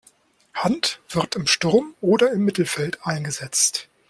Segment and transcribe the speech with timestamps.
[0.55, 3.87] Hunt wird im Sturm oder im Mittelfeld eingesetzt.